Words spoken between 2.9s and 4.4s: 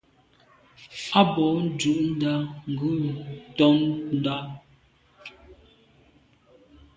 ntôndà.